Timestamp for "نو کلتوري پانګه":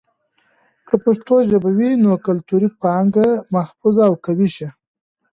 2.03-3.27